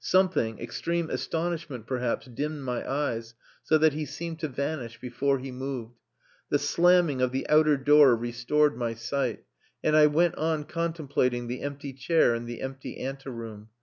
[0.03, 5.51] Something, extreme astonishment perhaps, dimmed my eyes, so that he seemed to vanish before he
[5.51, 5.99] moved.
[6.49, 9.43] The slamming of the outer door restored my sight,
[9.83, 13.69] and I went on contemplating the empty chair in the empty ante room.